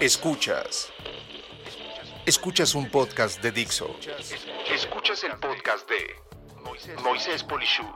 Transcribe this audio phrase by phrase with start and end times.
[0.00, 0.92] Escuchas.
[2.26, 3.94] Escuchas un podcast de Dixo.
[4.68, 7.86] Escuchas el podcast de Moisés Polishuk.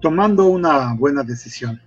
[0.00, 1.80] Tomando una buena decisión.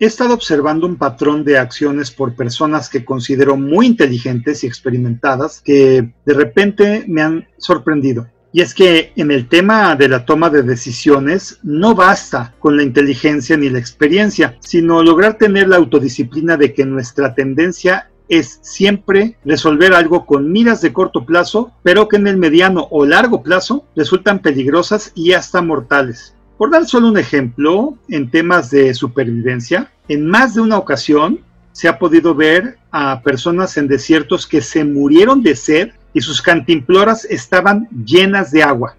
[0.00, 5.60] He estado observando un patrón de acciones por personas que considero muy inteligentes y experimentadas
[5.64, 8.28] que de repente me han sorprendido.
[8.52, 12.82] Y es que en el tema de la toma de decisiones no basta con la
[12.82, 19.36] inteligencia ni la experiencia, sino lograr tener la autodisciplina de que nuestra tendencia es siempre
[19.44, 23.86] resolver algo con miras de corto plazo, pero que en el mediano o largo plazo
[23.96, 26.33] resultan peligrosas y hasta mortales.
[26.56, 31.40] Por dar solo un ejemplo, en temas de supervivencia, en más de una ocasión
[31.72, 36.40] se ha podido ver a personas en desiertos que se murieron de sed y sus
[36.40, 38.94] cantimploras estaban llenas de agua,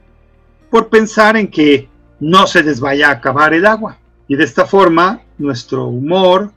[0.70, 1.88] por pensar en que
[2.20, 3.98] no se les vaya a acabar el agua.
[4.28, 6.52] Y de esta forma, nuestro humor,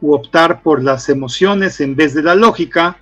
[0.00, 2.98] u optar por las emociones en vez de la lógica,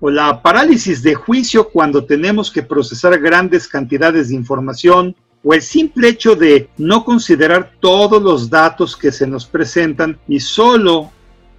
[0.00, 5.14] o la parálisis de juicio cuando tenemos que procesar grandes cantidades de información
[5.44, 10.40] o el simple hecho de no considerar todos los datos que se nos presentan y
[10.40, 11.10] solo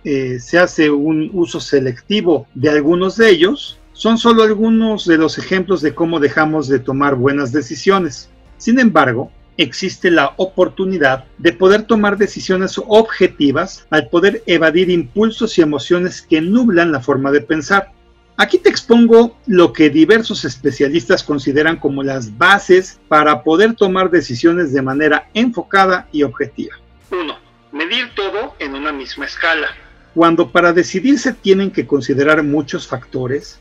[0.04, 5.38] eh, se hace un uso selectivo de algunos de ellos, son solo algunos de los
[5.38, 8.30] ejemplos de cómo dejamos de tomar buenas decisiones.
[8.58, 15.62] Sin embargo, existe la oportunidad de poder tomar decisiones objetivas al poder evadir impulsos y
[15.62, 17.92] emociones que nublan la forma de pensar.
[18.36, 24.74] Aquí te expongo lo que diversos especialistas consideran como las bases para poder tomar decisiones
[24.74, 26.76] de manera enfocada y objetiva.
[27.12, 27.38] 1.
[27.72, 29.68] Medir todo en una misma escala.
[30.16, 33.60] Cuando para decidir se tienen que considerar muchos factores,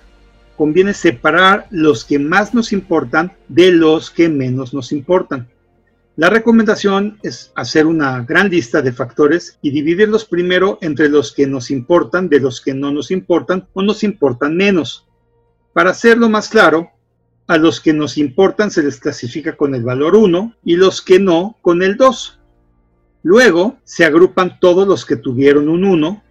[0.56, 5.48] conviene separar los que más nos importan de los que menos nos importan.
[6.14, 11.46] La recomendación es hacer una gran lista de factores y dividirlos primero entre los que
[11.46, 15.06] nos importan de los que no nos importan o nos importan menos.
[15.72, 16.90] Para hacerlo más claro,
[17.46, 21.18] a los que nos importan se les clasifica con el valor 1 y los que
[21.18, 22.38] no con el 2.
[23.22, 26.22] Luego se agrupan todos los que tuvieron un 1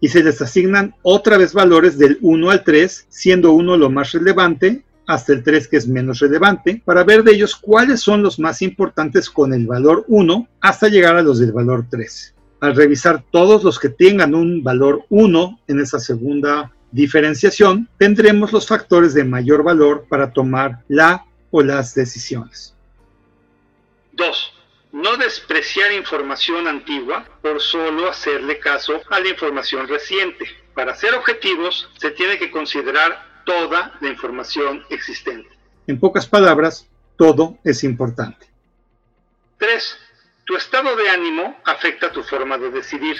[0.00, 4.10] y se les asignan otra vez valores del 1 al 3, siendo 1 lo más
[4.10, 8.38] relevante hasta el 3 que es menos relevante, para ver de ellos cuáles son los
[8.38, 12.34] más importantes con el valor 1 hasta llegar a los del valor 3.
[12.60, 18.66] Al revisar todos los que tengan un valor 1 en esa segunda diferenciación, tendremos los
[18.66, 22.74] factores de mayor valor para tomar la o las decisiones.
[24.12, 24.52] 2.
[24.92, 30.44] No despreciar información antigua por solo hacerle caso a la información reciente.
[30.74, 35.48] Para ser objetivos, se tiene que considerar toda la información existente.
[35.86, 36.86] En pocas palabras,
[37.16, 38.46] todo es importante.
[39.56, 39.98] 3.
[40.44, 43.16] Tu estado de ánimo afecta tu forma de decidir.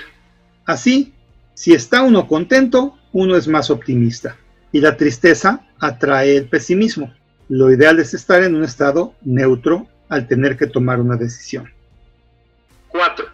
[0.66, 1.14] Así,
[1.54, 4.36] si está uno contento, uno es más optimista
[4.70, 7.14] y la tristeza atrae el pesimismo.
[7.48, 11.72] Lo ideal es estar en un estado neutro al tener que tomar una decisión.
[12.88, 13.26] 4.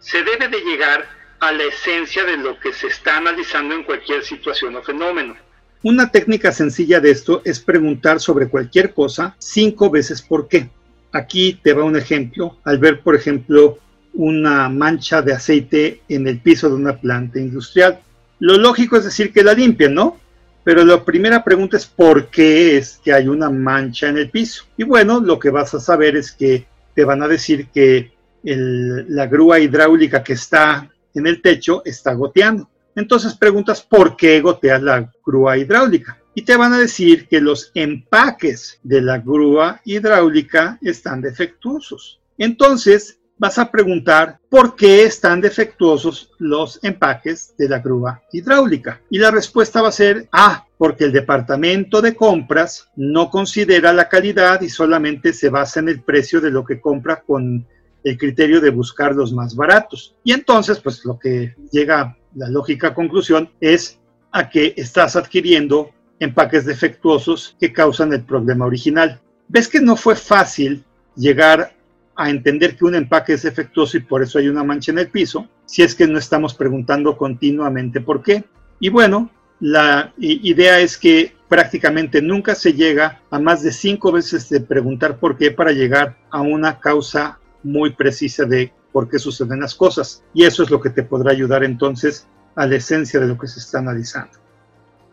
[0.00, 1.04] Se debe de llegar
[1.40, 5.36] a la esencia de lo que se está analizando en cualquier situación o fenómeno.
[5.82, 10.68] Una técnica sencilla de esto es preguntar sobre cualquier cosa cinco veces por qué.
[11.12, 12.58] Aquí te va un ejemplo.
[12.64, 13.78] Al ver, por ejemplo,
[14.14, 18.00] una mancha de aceite en el piso de una planta industrial.
[18.40, 20.18] Lo lógico es decir que la limpien, ¿no?
[20.64, 24.64] Pero la primera pregunta es por qué es que hay una mancha en el piso.
[24.76, 28.12] Y bueno, lo que vas a saber es que te van a decir que
[28.42, 32.68] la grúa hidráulica que está en el techo está goteando.
[32.98, 36.18] Entonces preguntas por qué gotea la grúa hidráulica.
[36.34, 42.20] Y te van a decir que los empaques de la grúa hidráulica están defectuosos.
[42.36, 49.00] Entonces vas a preguntar por qué están defectuosos los empaques de la grúa hidráulica.
[49.10, 54.08] Y la respuesta va a ser, ah, porque el departamento de compras no considera la
[54.08, 57.64] calidad y solamente se basa en el precio de lo que compra con
[58.04, 60.14] el criterio de buscar los más baratos.
[60.24, 63.98] Y entonces, pues lo que llega la lógica conclusión es
[64.30, 65.90] a que estás adquiriendo
[66.20, 69.20] empaques defectuosos que causan el problema original.
[69.48, 70.84] ¿Ves que no fue fácil
[71.16, 71.74] llegar
[72.16, 75.08] a entender que un empaque es defectuoso y por eso hay una mancha en el
[75.08, 78.44] piso, si es que no estamos preguntando continuamente por qué?
[78.80, 79.30] Y bueno,
[79.60, 85.18] la idea es que prácticamente nunca se llega a más de cinco veces de preguntar
[85.18, 90.22] por qué para llegar a una causa muy precisa de por qué suceden las cosas.
[90.34, 93.46] Y eso es lo que te podrá ayudar entonces a la esencia de lo que
[93.46, 94.38] se está analizando.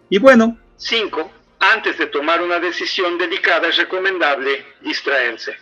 [0.10, 1.32] Y bueno, 5.
[1.60, 4.52] Antes de tomar una decisión delicada es recomendable
[4.84, 5.54] distraerse.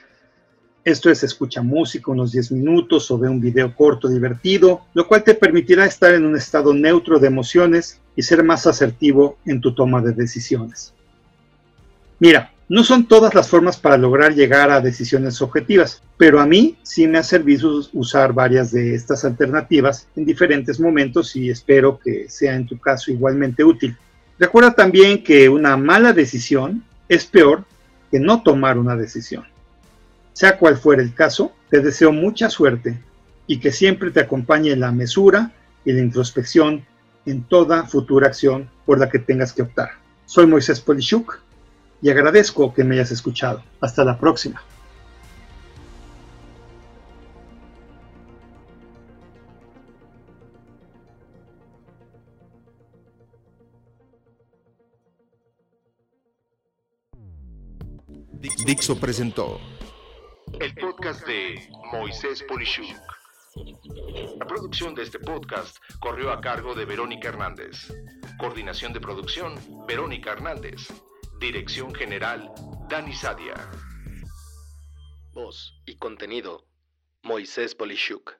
[0.83, 5.23] Esto es escucha música unos 10 minutos o ve un video corto divertido, lo cual
[5.23, 9.73] te permitirá estar en un estado neutro de emociones y ser más asertivo en tu
[9.73, 10.93] toma de decisiones.
[12.19, 16.77] Mira, no son todas las formas para lograr llegar a decisiones objetivas, pero a mí
[16.83, 22.29] sí me ha servido usar varias de estas alternativas en diferentes momentos y espero que
[22.29, 23.97] sea en tu caso igualmente útil.
[24.39, 27.65] Recuerda también que una mala decisión es peor
[28.09, 29.45] que no tomar una decisión.
[30.33, 32.99] Sea cual fuera el caso, te deseo mucha suerte
[33.45, 35.51] y que siempre te acompañe la mesura
[35.85, 36.85] y la introspección
[37.25, 39.91] en toda futura acción por la que tengas que optar.
[40.25, 41.42] Soy Moisés Polishuk
[42.03, 43.63] y agradezco que me hayas escuchado.
[43.79, 44.61] Hasta la próxima.
[58.65, 59.59] Dixo presentó
[60.59, 62.97] el podcast de Moisés Polishuk.
[64.39, 67.93] La producción de este podcast corrió a cargo de Verónica Hernández.
[68.37, 69.55] Coordinación de producción,
[69.87, 70.89] Verónica Hernández.
[71.43, 72.53] Dirección General,
[72.87, 73.53] Dani Sadia.
[75.33, 76.65] Voz y contenido,
[77.21, 78.39] Moisés Polishuk.